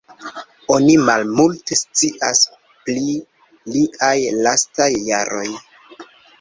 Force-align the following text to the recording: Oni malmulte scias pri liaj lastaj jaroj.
Oni 0.75 0.95
malmulte 1.09 1.77
scias 1.81 2.41
pri 2.87 3.05
liaj 3.77 4.13
lastaj 4.49 4.91
jaroj. 5.13 5.49